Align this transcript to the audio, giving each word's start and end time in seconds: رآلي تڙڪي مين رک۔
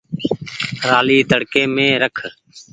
رآلي 0.89 1.17
تڙڪي 1.29 1.63
مين 1.73 1.93
رک۔ 2.01 2.15